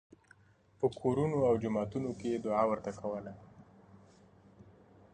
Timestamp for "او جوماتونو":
1.49-2.09